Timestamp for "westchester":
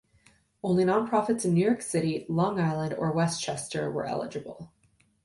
3.11-3.91